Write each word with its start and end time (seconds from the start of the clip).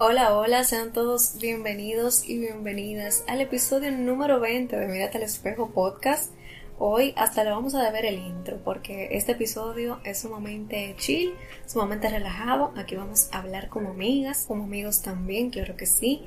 Hola, 0.00 0.38
hola, 0.38 0.62
sean 0.62 0.92
todos 0.92 1.40
bienvenidos 1.40 2.24
y 2.24 2.38
bienvenidas 2.38 3.24
al 3.26 3.40
episodio 3.40 3.90
número 3.90 4.38
20 4.38 4.76
de 4.76 4.86
Mírate 4.86 5.16
al 5.16 5.24
Espejo 5.24 5.70
Podcast. 5.70 6.32
Hoy 6.78 7.12
hasta 7.16 7.42
le 7.42 7.50
vamos 7.50 7.74
a 7.74 7.82
deber 7.82 8.06
el 8.06 8.20
intro 8.20 8.60
porque 8.64 9.08
este 9.10 9.32
episodio 9.32 9.98
es 10.04 10.20
sumamente 10.20 10.94
chill, 10.98 11.34
sumamente 11.66 12.08
relajado. 12.08 12.72
Aquí 12.76 12.94
vamos 12.94 13.28
a 13.32 13.38
hablar 13.38 13.68
como 13.70 13.90
amigas, 13.90 14.44
como 14.46 14.62
amigos 14.62 15.02
también, 15.02 15.50
claro 15.50 15.76
que 15.76 15.86
sí. 15.86 16.22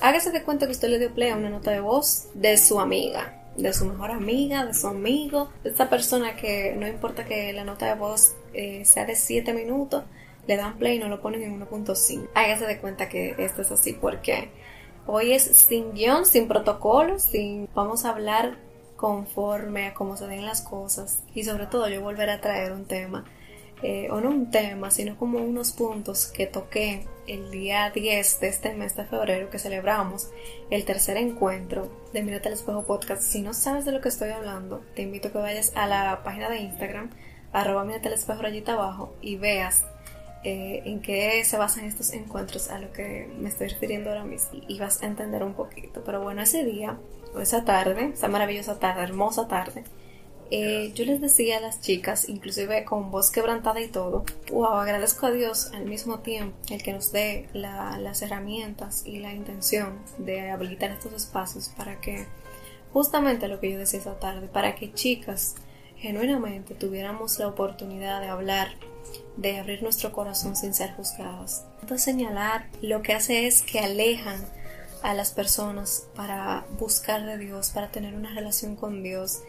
Hágase 0.00 0.32
de 0.32 0.42
cuenta 0.42 0.66
que 0.66 0.72
usted 0.72 0.88
le 0.88 0.98
dio 0.98 1.14
play 1.14 1.28
a 1.28 1.36
una 1.36 1.48
nota 1.48 1.70
de 1.70 1.78
voz 1.78 2.26
de 2.34 2.58
su 2.58 2.80
amiga, 2.80 3.40
de 3.56 3.72
su 3.72 3.84
mejor 3.84 4.10
amiga, 4.10 4.66
de 4.66 4.74
su 4.74 4.88
amigo, 4.88 5.48
de 5.62 5.70
esta 5.70 5.88
persona 5.88 6.34
que 6.34 6.74
no 6.76 6.88
importa 6.88 7.24
que 7.24 7.52
la 7.52 7.62
nota 7.62 7.86
de 7.86 7.94
voz 7.94 8.32
eh, 8.52 8.84
sea 8.84 9.04
de 9.04 9.14
7 9.14 9.54
minutos, 9.54 10.02
le 10.46 10.56
dan 10.56 10.78
play 10.78 10.96
y 10.96 10.98
no 10.98 11.08
lo 11.08 11.20
ponen 11.20 11.42
en 11.42 11.60
1.5. 11.60 12.28
Hágase 12.34 12.66
de 12.66 12.78
cuenta 12.78 13.08
que 13.08 13.34
esto 13.38 13.62
es 13.62 13.70
así 13.70 13.92
porque 13.92 14.50
hoy 15.06 15.32
es 15.32 15.42
sin 15.42 15.92
guion, 15.92 16.26
sin 16.26 16.48
protocolo, 16.48 17.18
sin 17.18 17.68
vamos 17.74 18.04
a 18.04 18.10
hablar 18.10 18.56
conforme 18.96 19.86
a 19.86 19.94
cómo 19.94 20.16
se 20.16 20.26
den 20.26 20.46
las 20.46 20.62
cosas 20.62 21.24
y 21.34 21.44
sobre 21.44 21.66
todo 21.66 21.88
yo 21.88 22.00
volver 22.02 22.30
a 22.30 22.40
traer 22.40 22.72
un 22.72 22.84
tema 22.84 23.24
eh, 23.82 24.08
o 24.12 24.20
no 24.20 24.28
un 24.28 24.52
tema, 24.52 24.92
sino 24.92 25.16
como 25.16 25.38
unos 25.38 25.72
puntos 25.72 26.28
que 26.28 26.46
toqué 26.46 27.04
el 27.26 27.50
día 27.50 27.90
10 27.90 28.40
de 28.40 28.46
este 28.46 28.74
mes 28.74 28.94
de 28.94 29.04
febrero 29.04 29.50
que 29.50 29.58
celebramos 29.58 30.30
el 30.70 30.84
tercer 30.84 31.16
encuentro 31.16 31.90
de 32.12 32.22
Mírate 32.22 32.46
al 32.48 32.54
Espejo 32.54 32.84
Podcast. 32.84 33.22
Si 33.22 33.42
no 33.42 33.54
sabes 33.54 33.84
de 33.84 33.90
lo 33.90 34.00
que 34.00 34.08
estoy 34.08 34.30
hablando, 34.30 34.84
te 34.94 35.02
invito 35.02 35.28
a 35.28 35.32
que 35.32 35.38
vayas 35.38 35.72
a 35.74 35.88
la 35.88 36.22
página 36.22 36.48
de 36.48 36.60
Instagram, 36.60 37.10
arroba 37.52 37.84
Mírate 37.84 38.14
Espejo 38.14 38.42
rayita 38.42 38.74
abajo 38.74 39.16
y 39.20 39.34
veas 39.34 39.84
eh, 40.44 40.82
en 40.84 41.00
qué 41.00 41.44
se 41.44 41.56
basan 41.56 41.84
estos 41.84 42.12
encuentros 42.12 42.68
a 42.70 42.78
lo 42.78 42.92
que 42.92 43.30
me 43.38 43.48
estoy 43.48 43.68
refiriendo 43.68 44.10
ahora 44.10 44.24
mismo 44.24 44.60
y 44.66 44.78
vas 44.78 45.02
a 45.02 45.06
entender 45.06 45.42
un 45.42 45.54
poquito. 45.54 46.02
Pero 46.04 46.22
bueno, 46.22 46.42
ese 46.42 46.64
día, 46.64 46.98
o 47.34 47.40
esa 47.40 47.64
tarde, 47.64 48.10
esa 48.14 48.28
maravillosa 48.28 48.78
tarde, 48.78 49.02
hermosa 49.02 49.46
tarde, 49.46 49.84
eh, 50.54 50.92
yo 50.94 51.06
les 51.06 51.18
decía 51.20 51.56
a 51.56 51.60
las 51.60 51.80
chicas, 51.80 52.28
inclusive 52.28 52.84
con 52.84 53.10
voz 53.10 53.30
quebrantada 53.30 53.80
y 53.80 53.88
todo, 53.88 54.26
wow, 54.50 54.74
agradezco 54.74 55.24
a 55.24 55.30
Dios 55.30 55.70
al 55.72 55.86
mismo 55.86 56.18
tiempo 56.18 56.54
el 56.68 56.82
que 56.82 56.92
nos 56.92 57.10
dé 57.10 57.48
las 57.54 58.20
herramientas 58.20 59.06
y 59.06 59.18
la 59.20 59.32
intención 59.32 60.00
de 60.18 60.50
habilitar 60.50 60.90
estos 60.90 61.14
espacios 61.14 61.70
para 61.70 62.02
que, 62.02 62.26
justamente 62.92 63.48
lo 63.48 63.60
que 63.60 63.72
yo 63.72 63.78
decía 63.78 64.00
esa 64.00 64.18
tarde, 64.18 64.46
para 64.46 64.74
que 64.74 64.92
chicas 64.92 65.54
genuinamente 65.96 66.74
tuviéramos 66.74 67.38
la 67.38 67.48
oportunidad 67.48 68.20
de 68.20 68.28
hablar, 68.28 68.76
de 69.36 69.58
abrir 69.58 69.82
nuestro 69.82 70.12
corazón 70.12 70.56
sin 70.56 70.74
ser 70.74 70.92
juzgadas. 70.92 71.64
Entonces 71.80 72.04
señalar 72.04 72.68
lo 72.80 73.02
que 73.02 73.14
hace 73.14 73.46
es 73.46 73.62
que 73.62 73.80
alejan 73.80 74.44
a 75.02 75.14
las 75.14 75.32
personas 75.32 76.06
para 76.14 76.64
buscar 76.78 77.26
de 77.26 77.38
Dios, 77.38 77.70
para 77.70 77.90
tener 77.90 78.14
una 78.14 78.34
relación 78.34 78.76
con 78.76 79.02
Dios. 79.02 79.40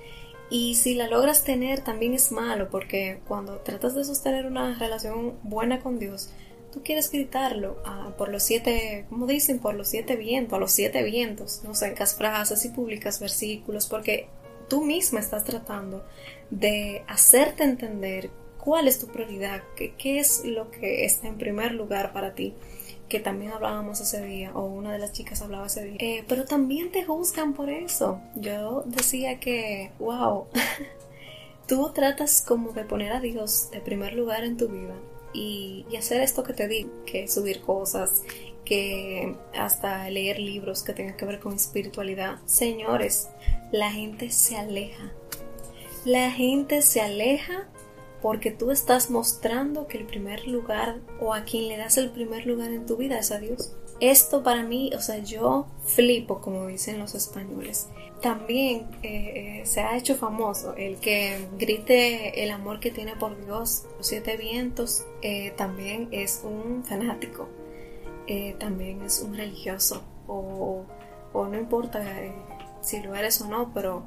Y 0.50 0.76
si 0.76 0.96
la 0.96 1.08
logras 1.08 1.44
tener 1.44 1.82
también 1.82 2.14
es 2.14 2.32
malo 2.32 2.70
porque 2.70 3.22
cuando 3.28 3.58
tratas 3.58 3.96
de 3.96 4.04
sostener 4.04 4.46
una 4.46 4.78
relación 4.78 5.38
buena 5.44 5.80
con 5.80 6.00
Dios, 6.00 6.30
tú 6.72 6.82
quieres 6.84 7.12
gritarlo 7.12 7.78
ah, 7.86 8.14
por 8.18 8.30
los 8.30 8.44
siete, 8.44 9.06
como 9.10 9.28
dicen, 9.28 9.60
por 9.60 9.76
los 9.76 9.88
siete 9.88 10.16
vientos, 10.16 10.58
a 10.58 10.60
los 10.60 10.72
siete 10.72 11.04
vientos, 11.04 11.62
no 11.64 11.76
sé, 11.76 11.96
frases 11.96 12.66
y 12.66 12.70
publicas 12.70 13.20
versículos, 13.20 13.88
porque 13.88 14.28
tú 14.68 14.84
misma 14.84 15.20
estás 15.20 15.44
tratando 15.44 16.04
de 16.50 17.04
hacerte 17.08 17.64
entender 17.64 18.32
cuál 18.64 18.88
es 18.88 18.98
tu 18.98 19.08
prioridad, 19.08 19.62
qué, 19.76 20.20
es 20.20 20.46
lo 20.46 20.72
que 20.72 21.04
está 21.04 21.28
en 21.28 21.38
primer 21.38 21.74
lugar 21.74 22.14
para 22.14 22.34
ti 22.34 22.54
que 23.10 23.20
también 23.20 23.52
hablábamos 23.52 24.00
ese 24.00 24.26
día, 24.26 24.54
o 24.56 24.64
una 24.64 24.94
de 24.94 25.00
las 25.00 25.12
chicas 25.12 25.42
hablaba 25.42 25.68
ese 25.68 25.84
día, 25.84 25.98
eh, 26.00 26.24
pero 26.28 26.46
también 26.46 26.90
te 26.92 27.04
juzgan 27.04 27.54
por 27.54 27.70
eso. 27.70 28.22
Yo 28.36 28.84
decía 28.88 29.40
que, 29.40 29.92
wow, 30.00 30.48
tú 31.68 31.92
tratas 31.94 32.42
como 32.42 32.72
de 32.72 32.86
poner 32.86 33.12
a 33.12 33.20
Dios 33.20 33.70
de 33.70 33.82
primer 33.82 34.14
lugar 34.14 34.46
en 34.46 34.58
tu 34.58 34.70
vida 34.70 34.96
y, 35.34 35.86
y 35.92 35.98
hacer 35.98 36.22
esto 36.22 36.42
que 36.44 36.54
te 36.54 36.68
digo, 36.68 36.90
que 37.06 37.28
subir 37.28 37.62
cosas, 37.62 38.24
que 38.66 39.36
hasta 39.54 40.10
leer 40.10 40.40
libros 40.40 40.82
que 40.82 40.94
tengan 40.94 41.18
que 41.18 41.26
ver 41.26 41.40
con 41.40 41.54
espiritualidad. 41.54 42.40
Señores, 42.46 43.28
la 43.72 43.92
gente 43.92 44.32
se 44.32 44.56
aleja. 44.56 45.12
La 46.06 46.32
gente 46.32 46.82
se 46.82 47.02
aleja 47.02 47.68
porque 48.24 48.52
tú 48.52 48.72
estás 48.72 49.12
mostrando 49.12 49.86
que 49.86 49.98
el 49.98 50.06
primer 50.06 50.48
lugar 50.48 51.02
o 51.20 51.34
a 51.34 51.44
quien 51.44 51.68
le 51.68 51.76
das 51.76 51.98
el 51.98 52.10
primer 52.10 52.46
lugar 52.48 52.72
en 52.72 52.86
tu 52.86 52.96
vida 52.96 53.20
es 53.20 53.32
a 53.32 53.40
Dios. 53.40 53.76
Esto 54.00 54.44
para 54.44 54.64
mí, 54.64 54.92
o 54.96 55.02
sea, 55.02 55.18
yo 55.18 55.68
flipo, 55.84 56.40
como 56.40 56.68
dicen 56.68 57.00
los 57.00 57.16
españoles. 57.16 57.90
También 58.22 58.88
eh, 59.04 59.60
eh, 59.60 59.66
se 59.66 59.82
ha 59.82 59.98
hecho 59.98 60.16
famoso 60.16 60.74
el 60.78 60.96
que 61.02 61.50
grite 61.60 62.42
el 62.46 62.52
amor 62.52 62.80
que 62.80 62.92
tiene 62.92 63.14
por 63.18 63.36
Dios, 63.44 63.84
los 63.98 64.08
siete 64.08 64.38
vientos, 64.38 65.04
eh, 65.22 65.52
también 65.58 66.08
es 66.12 66.44
un 66.46 66.86
fanático, 66.86 67.50
también 68.58 69.02
es 69.02 69.20
un 69.20 69.36
religioso, 69.36 70.02
o, 70.28 70.86
o 71.34 71.48
no 71.48 71.60
importa 71.60 72.02
si 72.80 73.02
lo 73.02 73.16
eres 73.16 73.42
o 73.42 73.50
no, 73.50 73.74
pero 73.74 74.06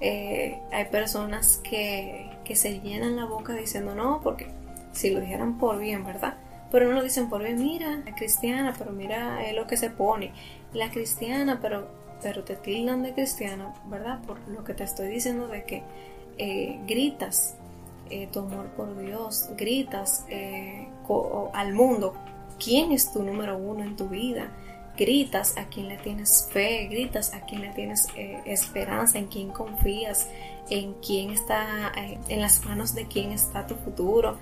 eh, 0.00 0.60
hay 0.72 0.84
personas 0.86 1.60
que, 1.62 2.30
que 2.44 2.56
se 2.56 2.80
llenan 2.80 3.16
la 3.16 3.24
boca 3.24 3.54
diciendo 3.54 3.94
no, 3.94 4.20
porque 4.22 4.48
si 4.92 5.10
lo 5.10 5.20
dijeran 5.20 5.58
por 5.58 5.78
bien, 5.78 6.04
¿verdad? 6.04 6.36
Pero 6.70 6.88
no 6.88 6.96
lo 6.96 7.02
dicen 7.02 7.28
por 7.28 7.42
bien, 7.42 7.58
mira, 7.58 7.96
la 8.04 8.14
cristiana, 8.14 8.74
pero 8.76 8.92
mira 8.92 9.40
lo 9.52 9.66
que 9.66 9.76
se 9.76 9.90
pone. 9.90 10.32
La 10.72 10.90
cristiana, 10.90 11.58
pero, 11.62 11.88
pero 12.22 12.44
te 12.44 12.56
tildan 12.56 13.02
de 13.02 13.14
cristiana, 13.14 13.72
¿verdad? 13.86 14.20
Por 14.22 14.38
lo 14.48 14.64
que 14.64 14.74
te 14.74 14.84
estoy 14.84 15.08
diciendo 15.08 15.48
de 15.48 15.64
que 15.64 15.82
eh, 16.36 16.78
gritas 16.86 17.56
eh, 18.10 18.28
tu 18.32 18.40
amor 18.40 18.66
por 18.76 18.98
Dios, 19.00 19.50
gritas 19.56 20.26
al 21.54 21.72
mundo 21.72 22.14
quién 22.62 22.92
es 22.92 23.12
tu 23.12 23.22
número 23.22 23.56
uno 23.56 23.82
en 23.82 23.96
tu 23.96 24.08
vida 24.08 24.50
gritas 24.98 25.56
a 25.56 25.68
quien 25.68 25.88
le 25.88 25.96
tienes 25.96 26.48
fe, 26.50 26.88
gritas 26.90 27.32
a 27.32 27.40
quien 27.42 27.62
le 27.62 27.70
tienes 27.70 28.08
eh, 28.16 28.42
esperanza, 28.44 29.18
en 29.18 29.28
quien 29.28 29.50
confías, 29.50 30.28
en 30.68 30.94
quién 30.94 31.30
está, 31.30 31.92
eh, 31.96 32.18
en 32.28 32.40
las 32.40 32.64
manos 32.64 32.94
de 32.94 33.06
quién 33.06 33.32
está 33.32 33.66
tu 33.66 33.76
futuro. 33.76 34.38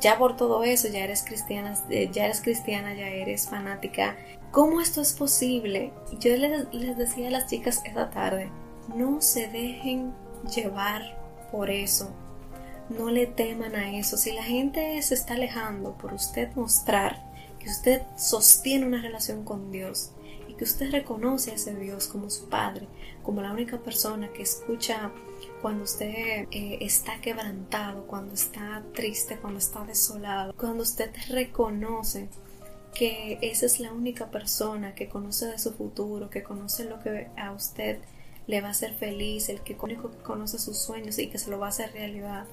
Ya 0.00 0.18
por 0.18 0.36
todo 0.36 0.64
eso 0.64 0.88
ya 0.88 1.04
eres 1.04 1.22
cristiana, 1.22 1.74
eh, 1.88 2.10
ya 2.12 2.26
eres 2.26 2.40
cristiana, 2.40 2.94
ya 2.94 3.08
eres 3.08 3.48
fanática. 3.48 4.16
¿Cómo 4.50 4.80
esto 4.80 5.00
es 5.00 5.12
posible? 5.12 5.92
Yo 6.18 6.36
les, 6.36 6.74
les 6.74 6.98
decía 6.98 7.28
a 7.28 7.30
las 7.30 7.46
chicas 7.46 7.80
esta 7.84 8.10
tarde, 8.10 8.50
no 8.94 9.22
se 9.22 9.48
dejen 9.48 10.12
llevar 10.54 11.16
por 11.50 11.70
eso. 11.70 12.10
No 12.88 13.10
le 13.10 13.26
teman 13.26 13.74
a 13.74 13.96
eso. 13.96 14.16
Si 14.16 14.32
la 14.32 14.44
gente 14.44 15.00
se 15.02 15.14
está 15.14 15.34
alejando 15.34 15.96
por 15.98 16.12
usted 16.12 16.54
mostrar 16.54 17.25
que 17.66 17.72
usted 17.72 18.02
sostiene 18.16 18.86
una 18.86 19.02
relación 19.02 19.42
con 19.42 19.72
Dios 19.72 20.12
y 20.46 20.54
que 20.54 20.62
usted 20.62 20.88
reconoce 20.92 21.50
a 21.50 21.54
ese 21.54 21.74
Dios 21.74 22.06
como 22.06 22.30
su 22.30 22.48
Padre, 22.48 22.86
como 23.24 23.42
la 23.42 23.50
única 23.50 23.80
persona 23.80 24.32
que 24.32 24.42
escucha 24.42 25.10
cuando 25.60 25.82
usted 25.82 26.46
eh, 26.52 26.78
está 26.80 27.20
quebrantado, 27.20 28.06
cuando 28.06 28.34
está 28.34 28.84
triste, 28.94 29.38
cuando 29.38 29.58
está 29.58 29.84
desolado, 29.84 30.54
cuando 30.56 30.84
usted 30.84 31.10
reconoce 31.28 32.28
que 32.94 33.40
esa 33.42 33.66
es 33.66 33.80
la 33.80 33.92
única 33.92 34.30
persona 34.30 34.94
que 34.94 35.08
conoce 35.08 35.46
de 35.46 35.58
su 35.58 35.72
futuro, 35.72 36.30
que 36.30 36.44
conoce 36.44 36.84
lo 36.84 37.00
que 37.00 37.26
a 37.36 37.50
usted 37.50 37.98
le 38.46 38.60
va 38.60 38.68
a 38.68 38.70
hacer 38.70 38.94
feliz, 38.94 39.48
el 39.48 39.60
que 39.62 39.76
único 39.82 40.12
que 40.12 40.18
conoce 40.18 40.60
sus 40.60 40.78
sueños 40.78 41.18
y 41.18 41.26
que 41.26 41.38
se 41.38 41.50
lo 41.50 41.58
va 41.58 41.66
a 41.66 41.70
hacer 41.70 41.92
realidad. 41.92 42.44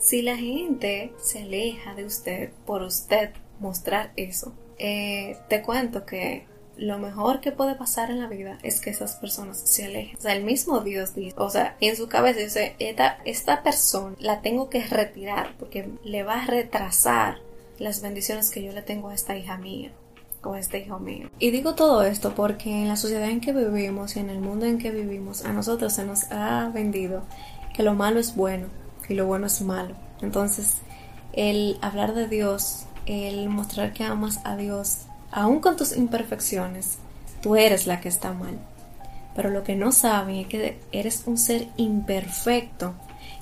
Si 0.00 0.20
la 0.20 0.36
gente 0.36 1.12
se 1.22 1.42
aleja 1.42 1.94
de 1.94 2.04
usted 2.04 2.50
por 2.66 2.82
usted 2.82 3.30
mostrar 3.60 4.12
eso. 4.16 4.52
Eh, 4.78 5.36
te 5.48 5.62
cuento 5.62 6.06
que 6.06 6.46
lo 6.76 6.98
mejor 6.98 7.40
que 7.40 7.50
puede 7.50 7.74
pasar 7.74 8.10
en 8.10 8.20
la 8.20 8.28
vida 8.28 8.58
es 8.62 8.80
que 8.80 8.90
esas 8.90 9.16
personas 9.16 9.58
se 9.58 9.86
alejen. 9.86 10.16
O 10.16 10.20
sea, 10.20 10.34
el 10.34 10.44
mismo 10.44 10.80
Dios 10.80 11.14
dice, 11.14 11.34
o 11.36 11.50
sea, 11.50 11.76
en 11.80 11.96
su 11.96 12.08
cabeza 12.08 12.40
dice, 12.40 12.76
esta, 12.78 13.18
esta 13.24 13.62
persona 13.62 14.16
la 14.20 14.40
tengo 14.40 14.70
que 14.70 14.84
retirar 14.86 15.54
porque 15.58 15.90
le 16.04 16.22
va 16.22 16.42
a 16.42 16.46
retrasar 16.46 17.38
las 17.78 18.00
bendiciones 18.00 18.50
que 18.50 18.62
yo 18.62 18.72
le 18.72 18.82
tengo 18.82 19.08
a 19.08 19.14
esta 19.14 19.36
hija 19.36 19.58
mía 19.58 19.90
o 20.44 20.52
a 20.52 20.60
este 20.60 20.78
hijo 20.78 21.00
mío. 21.00 21.28
Y 21.40 21.50
digo 21.50 21.74
todo 21.74 22.04
esto 22.04 22.34
porque 22.34 22.70
en 22.70 22.88
la 22.88 22.96
sociedad 22.96 23.28
en 23.28 23.40
que 23.40 23.52
vivimos 23.52 24.16
y 24.16 24.20
en 24.20 24.30
el 24.30 24.40
mundo 24.40 24.66
en 24.66 24.78
que 24.78 24.92
vivimos, 24.92 25.44
a 25.44 25.52
nosotros 25.52 25.92
se 25.92 26.04
nos 26.04 26.30
ha 26.30 26.70
vendido 26.72 27.22
que 27.74 27.82
lo 27.82 27.94
malo 27.94 28.20
es 28.20 28.36
bueno 28.36 28.68
y 29.08 29.14
lo 29.14 29.26
bueno 29.26 29.46
es 29.46 29.60
malo. 29.62 29.96
Entonces, 30.22 30.78
el 31.32 31.78
hablar 31.80 32.14
de 32.14 32.28
Dios 32.28 32.86
el 33.08 33.48
mostrar 33.48 33.92
que 33.92 34.04
amas 34.04 34.40
a 34.44 34.56
Dios, 34.56 35.06
aun 35.30 35.60
con 35.60 35.76
tus 35.76 35.96
imperfecciones, 35.96 36.98
tú 37.42 37.56
eres 37.56 37.86
la 37.86 38.00
que 38.00 38.08
está 38.08 38.32
mal. 38.32 38.58
Pero 39.34 39.50
lo 39.50 39.64
que 39.64 39.76
no 39.76 39.92
saben 39.92 40.36
es 40.36 40.46
que 40.46 40.80
eres 40.92 41.22
un 41.26 41.38
ser 41.38 41.68
imperfecto, 41.76 42.94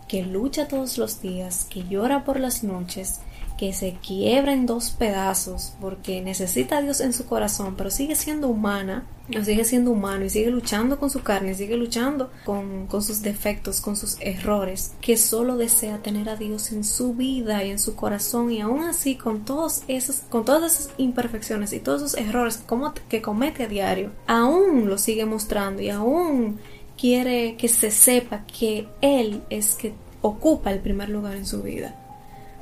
que 0.09 0.23
lucha 0.23 0.69
todos 0.69 0.99
los 0.99 1.21
días, 1.21 1.67
que 1.69 1.85
llora 1.85 2.25
por 2.25 2.39
las 2.39 2.63
noches, 2.63 3.21
que 3.57 3.73
se 3.73 3.97
quiebra 4.07 4.53
en 4.53 4.67
dos 4.67 4.91
pedazos 4.91 5.75
porque 5.81 6.21
necesita 6.21 6.79
a 6.79 6.83
Dios 6.83 7.01
en 7.01 7.13
su 7.13 7.27
corazón, 7.27 7.75
pero 7.77 7.91
sigue 7.91 8.15
siendo 8.15 8.49
humana, 8.49 9.07
sigue 9.45 9.65
siendo 9.65 9.91
humano 9.91 10.25
y 10.25 10.31
sigue 10.31 10.51
luchando 10.51 10.99
con 10.99 11.11
su 11.11 11.23
carne, 11.23 11.55
sigue 11.55 11.77
luchando 11.77 12.31
con, 12.45 12.87
con 12.87 13.03
sus 13.03 13.23
defectos, 13.23 13.81
con 13.81 13.97
sus 13.97 14.17
errores, 14.21 14.93
que 15.01 15.17
solo 15.17 15.57
desea 15.57 16.03
tener 16.03 16.29
a 16.29 16.37
Dios 16.37 16.73
en 16.73 16.85
su 16.85 17.15
vida 17.15 17.65
y 17.65 17.71
en 17.71 17.79
su 17.79 17.97
corazón 17.97 18.53
y 18.53 18.61
aún 18.61 18.85
así 18.85 19.17
con 19.17 19.45
todos 19.45 19.83
esos, 19.89 20.17
con 20.29 20.45
todas 20.45 20.81
esas 20.81 20.95
imperfecciones 20.99 21.73
y 21.73 21.81
todos 21.81 22.03
esos 22.03 22.21
errores 22.21 22.63
que 23.09 23.23
comete 23.23 23.65
a 23.65 23.69
diario, 23.69 24.13
aún 24.27 24.89
lo 24.89 24.99
sigue 24.99 25.25
mostrando 25.25 25.83
y 25.83 25.91
aún 25.91 26.61
quiere 26.99 27.57
que 27.57 27.69
se 27.69 27.91
sepa 27.91 28.45
que 28.47 28.89
Él 29.01 29.43
es 29.51 29.75
que 29.75 29.95
ocupa 30.23 30.73
el 30.73 30.81
primer 30.81 31.09
lugar 31.09 31.37
en 31.37 31.47
su 31.47 31.63
vida. 31.63 31.95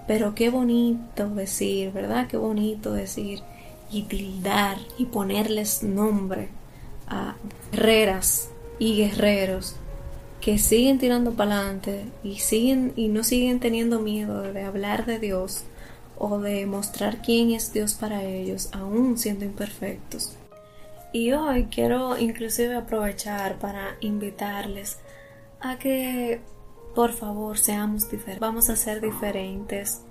Pero 0.06 0.34
qué 0.34 0.50
bonito 0.50 1.28
decir, 1.28 1.92
¿verdad? 1.92 2.26
Qué 2.28 2.36
bonito 2.36 2.92
decir 2.92 3.40
y 3.90 4.02
tildar 4.02 4.78
y 4.98 5.06
ponerles 5.06 5.82
nombre 5.82 6.48
a 7.06 7.36
guerreras 7.70 8.50
y 8.78 8.96
guerreros 8.96 9.76
que 10.40 10.58
siguen 10.58 10.98
tirando 10.98 11.32
para 11.32 11.58
adelante 11.58 12.04
y 12.22 12.38
siguen 12.40 12.92
y 12.96 13.08
no 13.08 13.24
siguen 13.24 13.60
teniendo 13.60 14.00
miedo 14.00 14.42
de 14.42 14.62
hablar 14.62 15.06
de 15.06 15.18
Dios 15.18 15.64
o 16.18 16.38
de 16.38 16.66
mostrar 16.66 17.22
quién 17.22 17.50
es 17.52 17.72
Dios 17.72 17.94
para 17.94 18.24
ellos, 18.24 18.68
aún 18.72 19.16
siendo 19.16 19.44
imperfectos. 19.44 20.36
Y 21.12 21.32
hoy 21.32 21.68
quiero 21.70 22.18
inclusive 22.18 22.74
aprovechar 22.74 23.58
para 23.58 23.96
invitarles 24.00 24.98
a 25.60 25.78
que 25.78 26.40
por 26.94 27.12
favor 27.12 27.58
seamos 27.58 28.10
diferentes. 28.10 28.40
Vamos 28.40 28.70
a 28.70 28.76
ser 28.76 29.00
diferentes. 29.00 30.02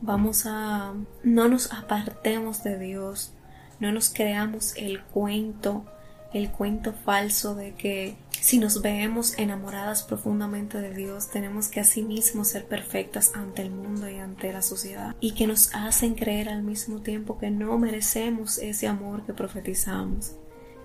Vamos 0.00 0.44
a 0.46 0.94
no 1.22 1.48
nos 1.48 1.72
apartemos 1.72 2.62
de 2.62 2.78
Dios. 2.78 3.32
No 3.80 3.92
nos 3.92 4.10
creamos 4.10 4.74
el 4.76 5.02
cuento, 5.02 5.84
el 6.32 6.50
cuento 6.50 6.92
falso 6.92 7.54
de 7.54 7.74
que 7.74 8.16
si 8.40 8.58
nos 8.58 8.80
vemos 8.80 9.38
enamoradas 9.38 10.02
profundamente 10.02 10.80
de 10.80 10.94
Dios, 10.94 11.30
tenemos 11.30 11.68
que 11.68 11.80
asimismo 11.80 12.44
ser 12.44 12.66
perfectas 12.66 13.32
ante 13.34 13.62
el 13.62 13.70
mundo 13.70 14.08
y 14.08 14.18
ante 14.18 14.52
la 14.52 14.62
sociedad, 14.62 15.16
y 15.20 15.32
que 15.32 15.46
nos 15.46 15.74
hacen 15.74 16.14
creer 16.14 16.48
al 16.48 16.62
mismo 16.62 17.00
tiempo 17.00 17.38
que 17.38 17.50
no 17.50 17.76
merecemos 17.78 18.58
ese 18.58 18.86
amor 18.86 19.24
que 19.26 19.32
profetizamos. 19.32 20.36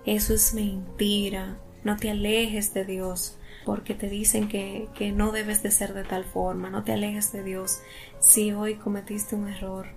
Eso 0.05 0.33
es 0.33 0.53
mentira. 0.53 1.59
No 1.83 1.97
te 1.97 2.09
alejes 2.09 2.73
de 2.73 2.85
Dios 2.85 3.37
porque 3.65 3.93
te 3.93 4.09
dicen 4.09 4.47
que, 4.47 4.87
que 4.95 5.11
no 5.11 5.31
debes 5.31 5.63
de 5.63 5.71
ser 5.71 5.93
de 5.93 6.03
tal 6.03 6.23
forma. 6.23 6.69
No 6.69 6.83
te 6.83 6.93
alejes 6.93 7.31
de 7.31 7.43
Dios 7.43 7.81
si 8.19 8.51
hoy 8.53 8.75
cometiste 8.75 9.35
un 9.35 9.47
error. 9.47 9.87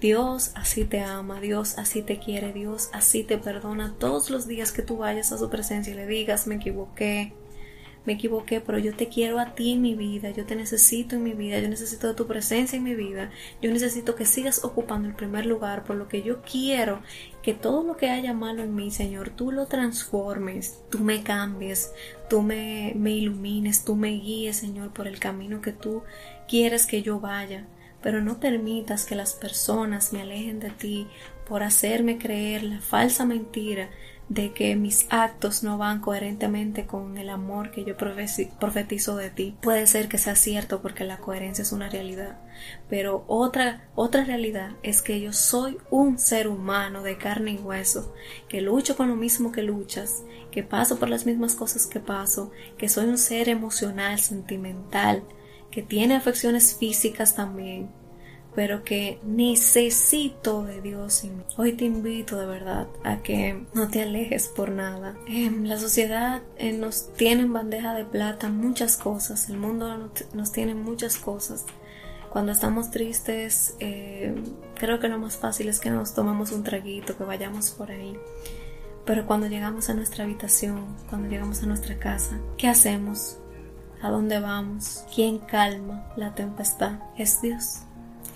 Dios 0.00 0.52
así 0.54 0.84
te 0.84 1.00
ama, 1.00 1.40
Dios 1.40 1.76
así 1.76 2.00
te 2.00 2.18
quiere, 2.18 2.54
Dios 2.54 2.88
así 2.92 3.22
te 3.22 3.36
perdona 3.36 3.94
todos 3.98 4.30
los 4.30 4.46
días 4.46 4.72
que 4.72 4.80
tú 4.80 4.96
vayas 4.96 5.30
a 5.30 5.38
su 5.38 5.50
presencia 5.50 5.92
y 5.92 5.96
le 5.96 6.06
digas 6.06 6.46
me 6.46 6.54
equivoqué, 6.54 7.34
me 8.06 8.14
equivoqué, 8.14 8.60
pero 8.60 8.78
yo 8.78 8.94
te 8.94 9.08
quiero 9.08 9.38
a 9.38 9.54
ti 9.54 9.72
en 9.72 9.82
mi 9.82 9.94
vida, 9.94 10.30
yo 10.30 10.46
te 10.46 10.56
necesito 10.56 11.16
en 11.16 11.22
mi 11.22 11.32
vida, 11.32 11.58
yo 11.58 11.68
necesito 11.68 12.08
de 12.08 12.14
tu 12.14 12.26
presencia 12.26 12.76
en 12.76 12.82
mi 12.82 12.94
vida, 12.94 13.30
yo 13.60 13.70
necesito 13.70 14.14
que 14.14 14.24
sigas 14.24 14.64
ocupando 14.64 15.08
el 15.08 15.14
primer 15.14 15.46
lugar, 15.46 15.84
por 15.84 15.96
lo 15.96 16.08
que 16.08 16.22
yo 16.22 16.40
quiero 16.42 17.02
que 17.42 17.54
todo 17.54 17.82
lo 17.82 17.96
que 17.96 18.10
haya 18.10 18.32
malo 18.32 18.62
en 18.62 18.74
mí, 18.74 18.90
Señor, 18.90 19.30
tú 19.30 19.52
lo 19.52 19.66
transformes, 19.66 20.80
tú 20.90 21.00
me 21.00 21.22
cambies, 21.22 21.92
tú 22.28 22.42
me, 22.42 22.92
me 22.96 23.12
ilumines, 23.12 23.84
tú 23.84 23.96
me 23.96 24.10
guíes, 24.10 24.56
Señor, 24.56 24.92
por 24.92 25.06
el 25.06 25.18
camino 25.18 25.60
que 25.60 25.72
tú 25.72 26.02
quieres 26.48 26.86
que 26.86 27.02
yo 27.02 27.20
vaya. 27.20 27.66
Pero 28.02 28.22
no 28.22 28.40
permitas 28.40 29.04
que 29.04 29.14
las 29.14 29.34
personas 29.34 30.12
me 30.12 30.22
alejen 30.22 30.58
de 30.58 30.70
ti 30.70 31.06
por 31.46 31.62
hacerme 31.62 32.16
creer 32.16 32.62
la 32.62 32.80
falsa 32.80 33.26
mentira 33.26 33.90
de 34.30 34.52
que 34.52 34.76
mis 34.76 35.08
actos 35.10 35.64
no 35.64 35.76
van 35.76 36.00
coherentemente 36.00 36.86
con 36.86 37.18
el 37.18 37.30
amor 37.30 37.72
que 37.72 37.84
yo 37.84 37.96
profetizo 37.96 39.16
de 39.16 39.28
ti. 39.28 39.56
Puede 39.60 39.88
ser 39.88 40.08
que 40.08 40.18
sea 40.18 40.36
cierto 40.36 40.80
porque 40.80 41.04
la 41.04 41.18
coherencia 41.18 41.62
es 41.62 41.72
una 41.72 41.90
realidad, 41.90 42.38
pero 42.88 43.24
otra 43.26 43.88
otra 43.96 44.22
realidad 44.22 44.70
es 44.84 45.02
que 45.02 45.20
yo 45.20 45.32
soy 45.32 45.78
un 45.90 46.16
ser 46.16 46.46
humano 46.46 47.02
de 47.02 47.18
carne 47.18 47.52
y 47.54 47.58
hueso, 47.58 48.14
que 48.48 48.60
lucho 48.60 48.96
con 48.96 49.08
lo 49.08 49.16
mismo 49.16 49.50
que 49.50 49.64
luchas, 49.64 50.22
que 50.52 50.62
paso 50.62 51.00
por 51.00 51.08
las 51.08 51.26
mismas 51.26 51.56
cosas 51.56 51.86
que 51.86 51.98
paso, 51.98 52.52
que 52.78 52.88
soy 52.88 53.06
un 53.06 53.18
ser 53.18 53.48
emocional, 53.48 54.20
sentimental, 54.20 55.24
que 55.72 55.82
tiene 55.82 56.14
afecciones 56.14 56.76
físicas 56.76 57.34
también, 57.34 57.90
pero 58.54 58.82
que 58.82 59.20
necesito 59.24 60.64
de 60.64 60.80
Dios. 60.80 61.24
Y 61.24 61.32
hoy 61.56 61.72
te 61.72 61.84
invito 61.84 62.38
de 62.38 62.46
verdad 62.46 62.88
a 63.04 63.22
que 63.22 63.64
no 63.74 63.88
te 63.88 64.02
alejes 64.02 64.48
por 64.48 64.70
nada. 64.70 65.16
En 65.26 65.68
la 65.68 65.78
sociedad 65.78 66.42
eh, 66.56 66.72
nos 66.72 67.12
tiene 67.14 67.42
en 67.42 67.52
bandeja 67.52 67.94
de 67.94 68.04
plata 68.04 68.48
muchas 68.48 68.96
cosas, 68.96 69.48
el 69.48 69.58
mundo 69.58 70.10
nos 70.32 70.52
tiene 70.52 70.74
muchas 70.74 71.16
cosas. 71.16 71.64
Cuando 72.30 72.52
estamos 72.52 72.92
tristes, 72.92 73.74
eh, 73.80 74.34
creo 74.76 75.00
que 75.00 75.08
lo 75.08 75.18
más 75.18 75.36
fácil 75.36 75.68
es 75.68 75.80
que 75.80 75.90
nos 75.90 76.14
tomemos 76.14 76.52
un 76.52 76.62
traguito, 76.62 77.16
que 77.16 77.24
vayamos 77.24 77.70
por 77.70 77.90
ahí. 77.90 78.16
Pero 79.04 79.26
cuando 79.26 79.48
llegamos 79.48 79.90
a 79.90 79.94
nuestra 79.94 80.24
habitación, 80.24 80.96
cuando 81.08 81.28
llegamos 81.28 81.62
a 81.62 81.66
nuestra 81.66 81.98
casa, 81.98 82.38
¿qué 82.56 82.68
hacemos? 82.68 83.38
¿A 84.00 84.10
dónde 84.10 84.38
vamos? 84.38 85.04
¿Quién 85.12 85.38
calma 85.38 86.12
la 86.16 86.34
tempestad? 86.34 87.00
Es 87.18 87.42
Dios 87.42 87.80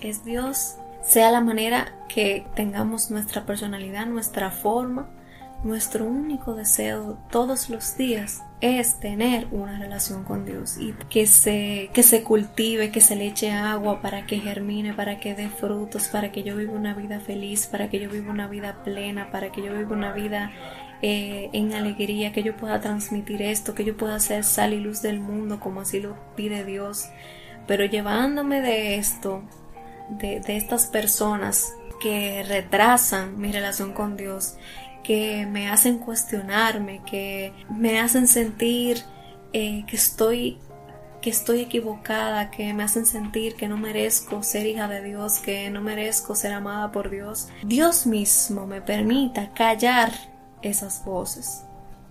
es 0.05 0.23
Dios, 0.23 0.75
sea 1.01 1.31
la 1.31 1.41
manera 1.41 1.93
que 2.07 2.45
tengamos 2.55 3.11
nuestra 3.11 3.45
personalidad, 3.45 4.05
nuestra 4.07 4.51
forma, 4.51 5.09
nuestro 5.63 6.05
único 6.05 6.53
deseo 6.53 7.17
todos 7.31 7.69
los 7.69 7.97
días 7.97 8.43
es 8.61 8.99
tener 8.99 9.47
una 9.51 9.79
relación 9.79 10.23
con 10.23 10.45
Dios 10.45 10.77
y 10.77 10.93
que 11.09 11.27
se, 11.27 11.89
que 11.93 12.03
se 12.03 12.23
cultive, 12.23 12.91
que 12.91 13.01
se 13.01 13.15
le 13.15 13.27
eche 13.27 13.51
agua 13.51 14.01
para 14.01 14.25
que 14.25 14.39
germine, 14.39 14.93
para 14.93 15.19
que 15.19 15.35
dé 15.35 15.49
frutos, 15.49 16.07
para 16.07 16.31
que 16.31 16.43
yo 16.43 16.55
viva 16.55 16.73
una 16.73 16.93
vida 16.93 17.19
feliz, 17.19 17.67
para 17.67 17.89
que 17.89 17.99
yo 17.99 18.09
viva 18.09 18.31
una 18.31 18.47
vida 18.47 18.83
plena, 18.83 19.31
para 19.31 19.51
que 19.51 19.61
yo 19.61 19.73
viva 19.73 19.93
una 19.95 20.13
vida 20.13 20.51
eh, 21.01 21.49
en 21.53 21.73
alegría, 21.73 22.31
que 22.31 22.43
yo 22.43 22.55
pueda 22.55 22.79
transmitir 22.79 23.41
esto, 23.41 23.75
que 23.75 23.85
yo 23.85 23.97
pueda 23.97 24.19
ser 24.19 24.43
sal 24.43 24.73
y 24.73 24.79
luz 24.79 25.01
del 25.01 25.19
mundo 25.19 25.59
como 25.59 25.81
así 25.81 25.99
lo 25.99 26.15
pide 26.35 26.63
Dios. 26.63 27.09
Pero 27.67 27.85
llevándome 27.85 28.61
de 28.61 28.95
esto 28.95 29.43
de, 30.09 30.41
estas 30.47 30.87
personas 30.87 31.73
que 32.01 32.43
retrasan 32.43 33.39
mi 33.39 33.51
relación 33.51 33.93
con 33.93 34.17
Dios, 34.17 34.55
que 35.03 35.45
me 35.45 35.69
hacen 35.69 35.99
cuestionarme, 35.99 37.01
que 37.05 37.53
me 37.69 37.99
hacen 37.99 38.27
sentir 38.27 39.03
eh, 39.53 39.85
que 39.87 39.95
estoy 39.95 40.59
que 41.21 41.31
estoy 41.31 41.61
equivocada, 41.61 42.51
que 42.51 42.71
me 42.75 42.83
hacen 42.83 43.07
sentir 43.07 43.55
que 43.55 43.67
no 43.67 43.77
merezco 43.77 44.43
ser 44.43 44.67
hija 44.67 44.87
de 44.87 45.01
Dios, 45.01 45.39
que 45.39 45.71
no 45.71 45.81
merezco 45.81 46.35
ser 46.35 46.53
amada 46.53 46.91
por 46.91 47.09
Dios. 47.09 47.47
Dios 47.63 48.05
mismo 48.05 48.67
me 48.67 48.79
permita 48.79 49.51
callar 49.53 50.11
esas 50.61 51.03
voces 51.03 51.64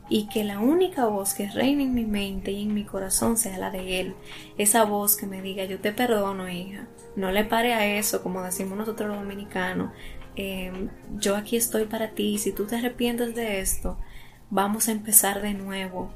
y 0.08 0.26
que 0.28 0.44
la 0.44 0.60
única 0.60 1.06
voz 1.06 1.34
que 1.34 1.48
reine 1.48 1.84
en 1.84 1.94
mi 1.94 2.04
mente 2.04 2.50
y 2.50 2.62
en 2.62 2.74
mi 2.74 2.84
corazón 2.84 3.36
sea 3.36 3.58
la 3.58 3.70
de 3.70 4.00
Él, 4.00 4.14
esa 4.58 4.84
voz 4.84 5.16
que 5.16 5.26
me 5.26 5.40
diga 5.42 5.64
yo 5.64 5.80
te 5.80 5.92
perdono 5.92 6.48
hija, 6.48 6.86
no 7.16 7.30
le 7.30 7.44
pare 7.44 7.74
a 7.74 7.86
eso 7.86 8.22
como 8.22 8.42
decimos 8.42 8.76
nosotros 8.76 9.08
los 9.08 9.18
dominicanos, 9.18 9.92
em, 10.36 10.90
yo 11.16 11.36
aquí 11.36 11.56
estoy 11.56 11.86
para 11.86 12.10
ti, 12.10 12.38
si 12.38 12.52
tú 12.52 12.66
te 12.66 12.76
arrepientes 12.76 13.34
de 13.34 13.60
esto, 13.60 13.98
vamos 14.50 14.88
a 14.88 14.92
empezar 14.92 15.40
de 15.40 15.54
nuevo, 15.54 16.10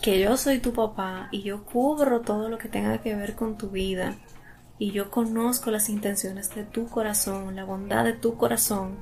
que 0.00 0.20
yo 0.20 0.36
soy 0.36 0.58
tu 0.58 0.72
papá 0.72 1.28
y 1.30 1.42
yo 1.42 1.64
cubro 1.64 2.20
todo 2.20 2.48
lo 2.48 2.58
que 2.58 2.68
tenga 2.68 2.98
que 2.98 3.14
ver 3.14 3.34
con 3.34 3.56
tu 3.56 3.70
vida 3.70 4.16
y 4.82 4.90
yo 4.90 5.12
conozco 5.12 5.70
las 5.70 5.88
intenciones 5.88 6.52
de 6.56 6.64
tu 6.64 6.88
corazón, 6.88 7.54
la 7.54 7.62
bondad 7.62 8.04
de 8.04 8.14
tu 8.14 8.36
corazón, 8.36 8.96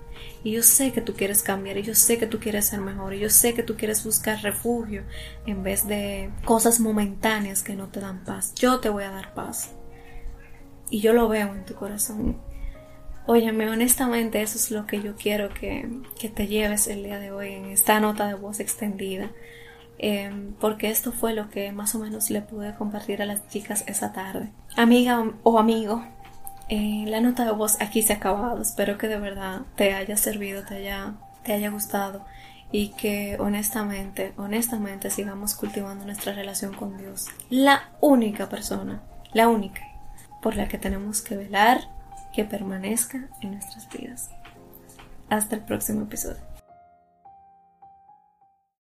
y 0.45 0.53
yo 0.53 0.63
sé 0.63 0.93
que 0.93 1.01
tú 1.01 1.15
quieres 1.15 1.43
cambiar, 1.43 1.79
y 1.79 1.83
yo 1.83 1.95
sé 1.95 2.19
que 2.19 2.27
tú 2.27 2.39
quieres 2.39 2.67
ser 2.67 2.81
mejor, 2.81 3.15
y 3.15 3.19
yo 3.19 3.31
sé 3.31 3.55
que 3.55 3.63
tú 3.63 3.79
quieres 3.79 4.05
buscar 4.05 4.43
refugio 4.43 5.05
en 5.47 5.63
vez 5.63 5.89
de 5.89 6.33
cosas 6.45 6.81
momentáneas 6.81 7.63
que 7.63 7.77
no 7.77 7.89
te 7.89 7.99
dan 7.99 8.25
paz. 8.25 8.55
Yo 8.57 8.79
te 8.81 8.91
voy 8.91 9.05
a 9.05 9.11
dar 9.11 9.33
paz. 9.33 9.71
Y 10.91 11.01
yo 11.01 11.15
lo 11.15 11.31
veo 11.31 11.55
en 11.55 11.65
tu 11.65 11.75
corazón. 11.75 12.37
Óyeme, 13.25 13.71
honestamente 13.71 14.43
eso 14.43 14.59
es 14.59 14.71
lo 14.71 14.87
que 14.87 15.01
yo 15.01 15.17
quiero 15.17 15.49
que, 15.49 15.89
que 16.19 16.29
te 16.29 16.47
lleves 16.47 16.89
el 16.89 17.05
día 17.05 17.19
de 17.19 17.33
hoy 17.33 17.55
en 17.55 17.65
esta 17.71 18.01
nota 18.01 18.27
de 18.27 18.35
voz 18.35 18.61
extendida. 18.61 19.31
Em, 20.03 20.55
porque 20.55 20.89
esto 20.89 21.13
fue 21.13 21.35
lo 21.35 21.51
que 21.51 21.73
más 21.73 21.95
o 21.95 21.99
menos 21.99 22.31
le 22.31 22.41
pude 22.41 22.75
compartir 22.75 23.21
a 23.21 23.27
las 23.27 23.47
chicas 23.49 23.85
esa 23.87 24.15
tarde. 24.15 24.51
Amiga 24.75 25.31
o 25.43 25.59
amigo, 25.59 26.03
eh, 26.71 27.05
la 27.07 27.21
nota 27.21 27.45
de 27.45 27.53
voz 27.53 27.79
aquí 27.83 28.01
se 28.01 28.15
ha 28.15 28.17
acabado. 28.17 28.63
Espero 28.63 28.97
que 28.97 29.09
de 29.09 29.21
verdad 29.21 29.61
te 29.77 29.93
haya 29.93 30.17
servido, 30.17 30.65
te 30.65 30.77
haya, 30.77 31.17
te 31.45 31.53
haya 31.53 31.69
gustado 31.69 32.25
y 32.73 32.93
que 32.93 33.37
honestamente, 33.41 34.33
honestamente 34.39 35.11
sigamos 35.11 35.55
cultivando 35.55 36.07
nuestra 36.07 36.33
relación 36.33 36.73
con 36.73 36.97
Dios. 36.97 37.27
La 37.51 37.91
única 38.01 38.49
persona, 38.49 39.03
la 39.35 39.49
única 39.49 39.83
por 40.41 40.57
la 40.57 40.67
que 40.67 40.79
tenemos 40.79 41.21
que 41.21 41.37
velar 41.37 41.83
que 42.33 42.47
permanezca 42.47 43.29
en 43.43 43.53
nuestras 43.53 43.87
vidas. 43.91 44.31
Hasta 45.29 45.57
el 45.57 45.63
próximo 45.63 46.05
episodio. 46.05 46.50